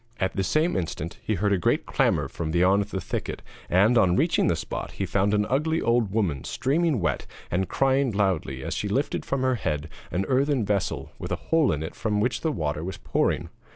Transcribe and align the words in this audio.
At 0.19 0.35
the 0.35 0.43
same 0.43 0.75
instant 0.75 1.19
he 1.21 1.35
heard 1.35 1.53
a 1.53 1.59
great 1.59 1.85
clamour 1.85 2.27
from 2.27 2.49
beyond 2.49 2.85
the 2.85 2.99
thicket, 2.99 3.43
and, 3.69 3.99
on 3.99 4.15
reaching 4.15 4.47
the 4.47 4.55
spot, 4.55 4.93
he 4.93 5.05
found 5.05 5.31
an 5.31 5.45
ugly 5.47 5.79
old 5.79 6.11
woman 6.11 6.43
streaming 6.43 6.99
wet 6.99 7.27
and 7.51 7.69
crying 7.69 8.09
loudly 8.11 8.63
as 8.63 8.73
she 8.73 8.87
lifted 8.87 9.25
from 9.27 9.43
her 9.43 9.53
head 9.61 9.89
an 10.09 10.25
earthen 10.27 10.65
vessel 10.65 11.11
with 11.19 11.31
a 11.31 11.35
hole 11.35 11.71
in 11.71 11.83
it 11.83 11.93
from 11.93 12.19
which 12.19 12.41
the 12.41 12.51
water 12.51 12.83
was 12.83 12.97
pouring. 12.97 13.49